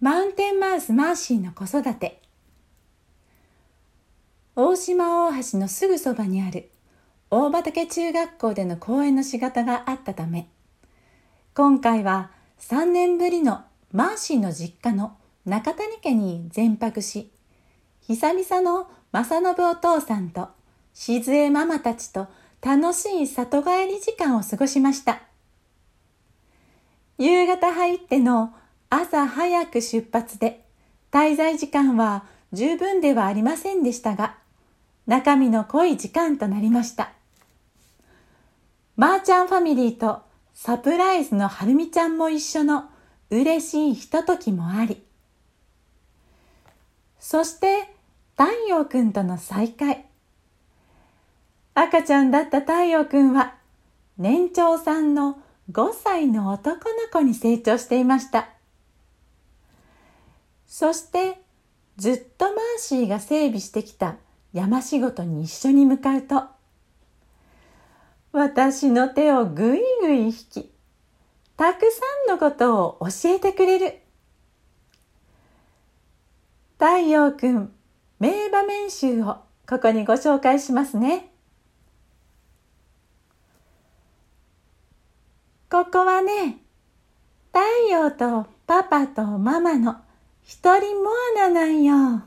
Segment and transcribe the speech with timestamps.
[0.00, 2.22] マウンテンマウスマーシーの子育て。
[4.56, 6.70] 大島大橋のすぐそばにある
[7.30, 10.48] 大畑中学校での講演の仕事があったため
[11.54, 15.16] 今回は3年ぶりのマーシーの実家の
[15.46, 17.30] 中谷家に全泊し
[18.02, 20.48] 久々の正信お父さんと
[20.92, 22.26] 静江ママたちと
[22.60, 25.22] 楽しい里帰り時間を過ごしました。
[27.16, 28.52] 夕方入っての
[28.90, 30.64] 朝早く出発で
[31.12, 34.36] 滞在時間は十分ではありませんでしたが
[35.06, 37.12] 中身の濃い時間となりました。
[38.96, 40.22] まーちゃんファミリーと
[40.54, 42.90] サプライズのはるみちゃんも一緒の
[43.30, 45.02] 嬉しいひとときもあり
[47.18, 47.88] そして
[48.36, 50.04] 太陽くんとの再会。
[51.74, 53.54] 赤ちゃんだった太陽くんは
[54.18, 55.38] 年長さんの
[55.70, 58.48] 5歳の男の子に成長していました。
[60.80, 61.38] そして
[61.98, 64.16] ずっとマーシーが整備してきた
[64.54, 66.44] 山仕事に一緒に向かうと。
[68.32, 70.72] 私の手をぐいぐい引き
[71.58, 74.00] たくさんのことを教えてくれる。
[76.78, 77.70] 太陽くん
[78.18, 79.36] 名場面集を
[79.68, 81.30] ここにご紹介しますね。
[85.70, 86.56] ここはね
[87.52, 89.96] 太陽とパパとママの
[90.44, 92.22] 一人モアナなんよ。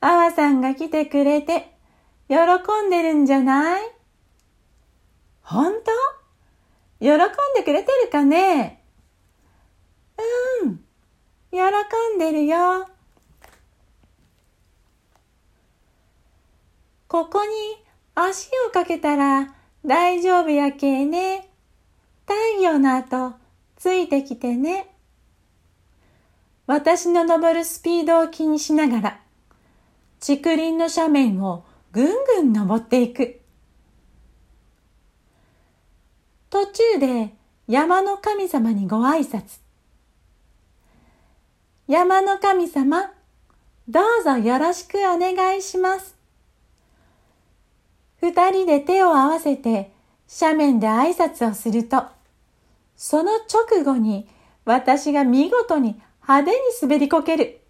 [0.00, 1.72] あわさんが来てくれて、
[2.28, 2.36] 喜
[2.86, 3.82] んでるんじゃない？
[5.42, 5.90] ほんと
[7.00, 7.18] 喜ん
[7.56, 8.82] でくれてるかね？
[10.62, 10.80] うん、
[11.50, 11.58] 喜
[12.16, 12.88] んでるよ。
[17.08, 17.50] ここに
[18.14, 21.48] 足をかけたら大丈夫やけえね。
[22.26, 23.34] 太陽の後
[23.76, 24.94] ついてきてね。
[26.68, 29.20] 私の登るスピードを気にしながら、
[30.20, 33.40] 竹林の斜面をぐんぐん登っていく。
[36.50, 37.32] 途中で
[37.66, 39.60] 山の神様にご挨拶。
[41.86, 43.12] 山の神様、
[43.88, 46.14] どうぞよろしくお願いします。
[48.20, 49.90] 二人で手を合わせて
[50.38, 52.04] 斜面で挨拶をすると、
[52.94, 54.28] その直後に
[54.66, 57.62] 私が見事に派手に滑りこける。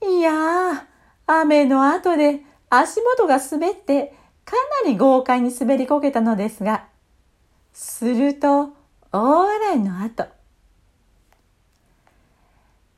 [0.00, 0.82] いやー、
[1.26, 4.14] 雨の後で足元が滑って
[4.44, 6.84] かなり豪快に滑りこけたのですが、
[7.72, 8.68] すると
[9.10, 10.28] 大笑いの後、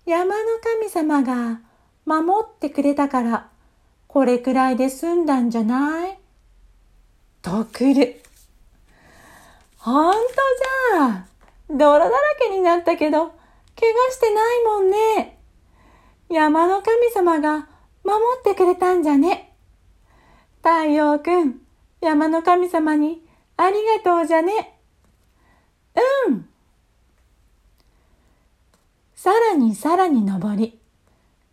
[0.04, 1.60] 山の神様が
[2.04, 3.48] 守ってくれたから
[4.08, 6.18] これくらいで済んだんじゃない？
[7.40, 8.20] とくる。
[9.78, 10.18] ほんと
[10.92, 11.24] じゃあ。
[11.70, 13.32] 泥だらけになったけど、
[13.78, 15.38] 怪我してないもんね。
[16.28, 17.68] 山の神様が
[18.02, 19.54] 守ってくれたんじゃね。
[20.62, 21.60] 太陽くん、
[22.00, 23.22] 山の神様に
[23.56, 24.78] ありがとうじゃね。
[26.26, 26.48] うん。
[29.14, 30.78] さらにさらに登り、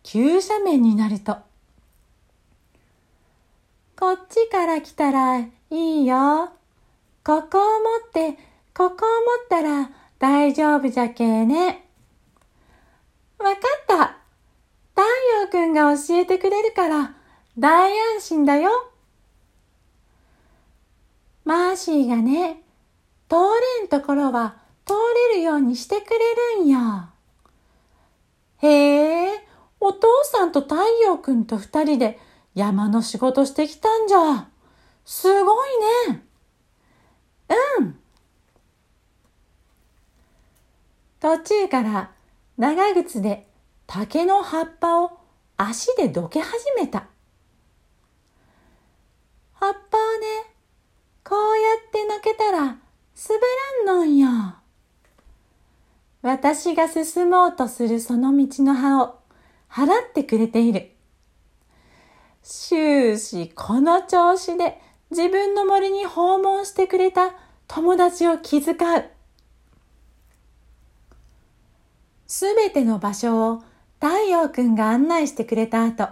[0.02, 1.36] 急斜面になると、
[3.96, 6.50] こっちから来たらいいよ。
[7.24, 8.32] ここを持って、
[8.74, 8.98] ここを持っ
[9.48, 11.85] たら大丈夫じゃけえね。
[13.38, 14.16] わかった。
[14.94, 15.02] 太
[15.42, 17.14] 陽くんが教えてくれるから
[17.58, 18.70] 大安心だよ。
[21.44, 22.62] マーシーがね、
[23.28, 23.36] 通
[23.80, 24.94] れんところは通
[25.32, 27.10] れるようにしてくれるんよ。
[28.58, 29.46] へえ、
[29.80, 32.18] お父さんと太陽くんと二人で
[32.54, 34.48] 山の仕事してきたんじゃ。
[35.04, 35.68] すごい
[36.08, 36.24] ね。
[37.80, 37.98] うん。
[41.20, 42.15] 途中から
[42.58, 43.46] 長靴で
[43.86, 45.18] 竹の葉っぱを
[45.58, 47.06] 足でどけ始めた。
[49.52, 50.54] 葉っぱをね、
[51.22, 52.78] こうやってのけたら滑
[53.86, 54.28] らんのんよ。
[56.22, 59.18] 私が進もうとするその道の葉を
[59.70, 60.92] 払ってくれている。
[62.42, 67.34] 終始この調子で自分の森に訪問してくれた
[67.68, 69.15] 友達を気遣う。
[72.26, 73.62] すべての場所を
[74.00, 76.08] 太陽くんが案内してくれた後、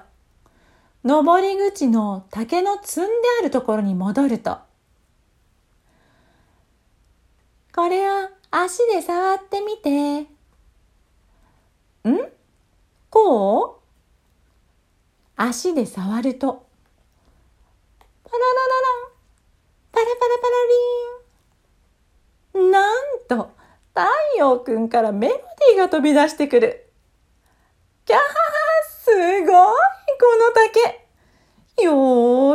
[1.02, 4.58] 登り口の竹の積んであるところに戻ると、
[7.74, 10.20] これを足で触ってみて。
[10.20, 10.26] ん？
[13.10, 13.84] こう？
[15.36, 16.66] 足で触ると、
[18.24, 19.12] パララララン、
[19.90, 20.54] パラパラパラ
[22.54, 22.70] リーン。
[22.70, 22.94] なん
[23.28, 23.50] と、
[23.88, 24.02] 太
[24.44, 26.90] 陽くんからメロディーが飛び出してくる。
[28.04, 28.20] キャー
[29.04, 31.84] すごいこの竹。
[31.84, 31.92] よ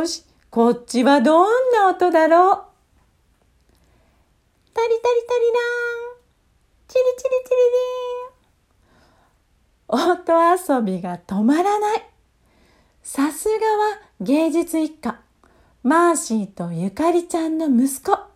[0.02, 2.64] ーし、こっちはどんな音だろう。
[4.72, 6.20] タリタリタリラーン。
[6.88, 7.60] チリチリチリ
[9.88, 10.10] リン。
[10.12, 12.06] 音遊びが止まらない。
[13.02, 15.20] さすがは芸術一家。
[15.82, 18.29] マーシーとゆかりちゃんの息子。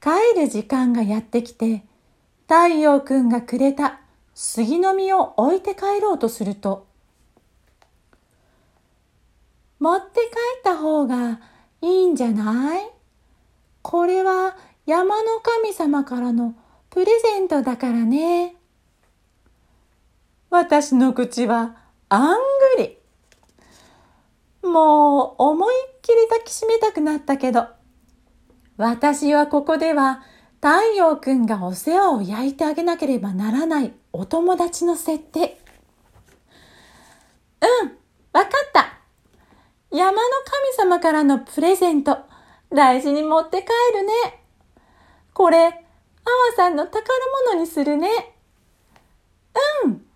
[0.00, 1.82] 帰る時間がやってきて
[2.42, 4.00] 太陽くんがくれた
[4.34, 6.86] 杉の実を置いて帰ろうとすると
[9.80, 10.26] 持って帰
[10.60, 11.40] った方が
[11.80, 12.90] いいんじゃない？
[13.82, 14.56] これは
[14.86, 16.54] 山の神様からの
[16.90, 18.56] プレゼントだからね。
[20.50, 21.76] 私の口は
[22.08, 22.38] あん
[22.76, 22.98] ぐり。
[24.62, 27.68] もう思いっきり抱きしめたくなったけど、
[28.78, 30.22] 私はここでは
[30.62, 35.60] 太陽くんがお世話を焼いてあげなければならないお友達の設定。
[37.60, 37.88] うん、
[38.32, 38.98] わかった。
[39.90, 40.18] 山の
[40.78, 42.18] 神様からのプレゼント、
[42.72, 44.12] 大事に持って帰るね。
[45.34, 45.74] これ、あわ
[46.56, 47.02] さんの宝
[47.50, 48.08] 物にするね。
[49.84, 50.06] うん。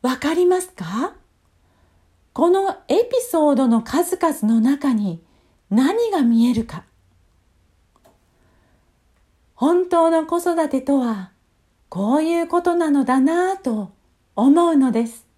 [0.00, 1.14] わかりますか？
[2.34, 5.22] このエピソードの数々の中に
[5.70, 6.82] 何が見えるか。
[9.54, 11.30] 本当の子育てとは
[11.88, 13.92] こういうことなのだなぁと
[14.34, 15.28] 思うのです。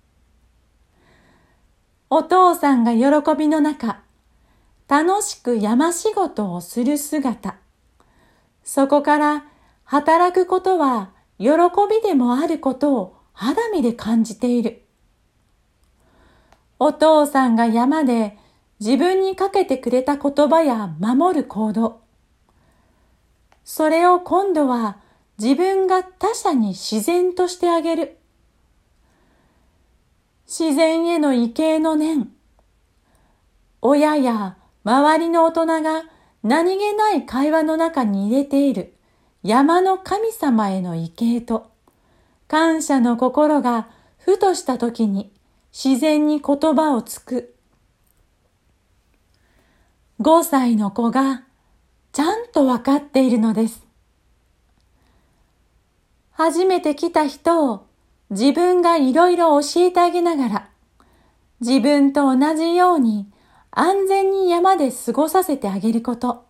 [2.09, 4.01] お父さんが喜びの中、
[4.89, 7.57] 楽しく山仕事をする姿。
[8.65, 9.45] そこから
[9.85, 11.49] 働くことは喜
[11.91, 14.86] びでもあることを肌身で感じている。
[16.79, 18.37] お父さんが山で
[18.81, 22.01] 自分にかけてくれた言葉や守る行動。
[23.65, 24.99] それを今度は
[25.39, 28.19] 自分が他者に自然としてあげる。
[30.47, 32.31] 自然への畏敬の念。
[33.83, 36.05] 親や周りの大人が
[36.43, 38.95] 何気ない会話の中に入れている
[39.43, 41.71] 山の神様への畏敬と
[42.49, 43.89] 感謝の心が
[44.19, 45.33] ふとした時に
[45.79, 47.55] 自然に言葉をつく。
[50.23, 51.43] 5歳の子が
[52.13, 53.87] ちゃんとわかっているのです。
[56.31, 57.87] 初めて来た人を
[58.31, 60.71] 自分がいろいろ教えてあげながら、
[61.61, 63.31] 自分と同じように
[63.71, 66.47] 安全に山で過ごさせてあげること。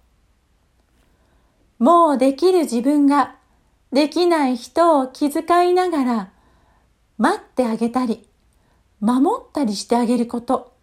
[1.80, 3.34] もうできる自分が
[3.92, 6.32] できない人を気遣いながら
[7.18, 8.28] 待ってあげたり、
[9.00, 10.74] 守ったりしてあげること。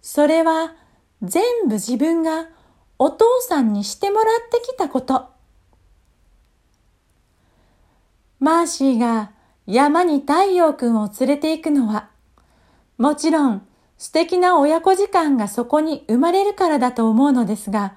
[0.00, 0.74] それは
[1.22, 2.46] 全部自分が
[2.98, 5.28] お父さんにしてもらってきたこと。
[8.40, 9.32] マーシーが
[9.66, 12.10] 山に太陽くんを連れて行くのは、
[12.96, 13.66] もちろん
[13.98, 17.96] 素敵な親子時間がそこに生まれるからだと思うのですが、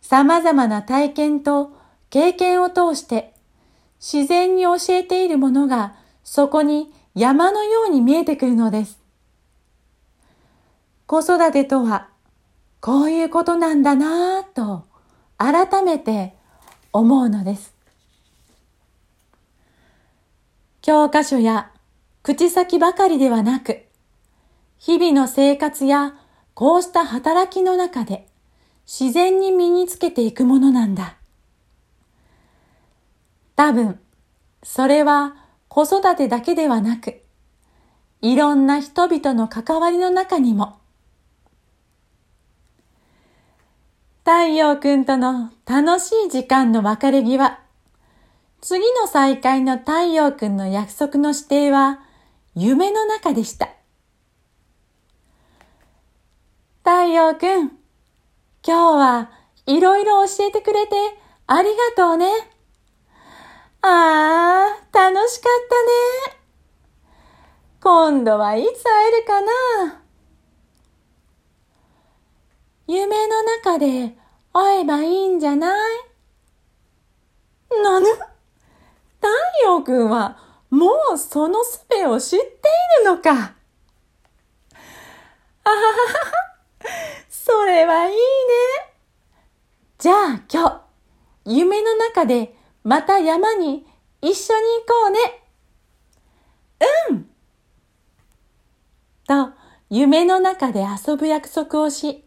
[0.00, 1.72] 様々な体験と
[2.10, 3.34] 経験を通して
[4.00, 5.94] 自然に教えているものが
[6.24, 8.98] そこに山のように見えてくるのです。
[11.06, 12.08] 子育てとは
[12.80, 14.84] こういうことなんだなぁと
[15.36, 16.34] 改めて
[16.92, 17.74] 思うのです。
[20.80, 21.70] 教科書や
[22.22, 23.82] 口先ばかりではなく、
[24.78, 26.14] 日々の生活や
[26.54, 28.26] こうした働きの中で
[28.86, 31.16] 自然に身につけていくものなんだ。
[33.54, 34.00] 多分、
[34.62, 35.36] それは
[35.74, 37.22] 子育てだけではなく、
[38.20, 40.76] いろんな人々の関わりの中にも、
[44.18, 47.58] 太陽くんとの楽しい時間の別れ際、
[48.60, 52.00] 次の再会の太陽くんの約束の指定は
[52.54, 53.70] 夢の中でした。
[56.84, 57.70] 太陽くん、
[58.62, 59.30] 今日は
[59.64, 60.94] いろいろ教えてくれて
[61.46, 62.51] ありがとうね。
[63.84, 66.42] ああ、楽しかったね。
[67.80, 70.02] 今度はいつ会えるかな？
[72.86, 74.16] 夢の中で
[74.52, 75.98] 会えばいいんじゃない？
[77.82, 78.06] なぬ？
[78.06, 79.28] 太
[79.64, 80.38] 陽くんは
[80.70, 83.30] もうその術を知っているのか。
[85.64, 85.84] あははは、
[87.28, 88.20] それはいいね。
[89.98, 90.84] じゃあ今
[91.44, 93.86] 日、夢の中でまた山に
[94.20, 95.18] 一緒に行こうね。
[97.10, 97.26] うん
[99.26, 99.52] と、
[99.88, 102.24] 夢の中で遊ぶ約束をし、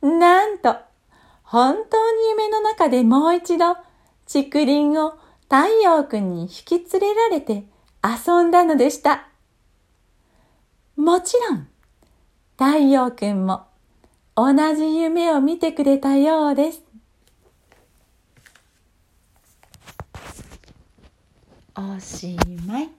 [0.00, 0.76] なんと
[1.42, 3.76] 本当に夢の中でもう一度
[4.26, 7.64] 竹林を太陽くんに引き連れられて
[8.04, 9.28] 遊んだのでした。
[10.96, 11.68] もちろん、
[12.58, 13.66] 太陽くんも
[14.36, 16.87] 同じ夢を見てくれたようです。
[21.80, 22.97] おしまい。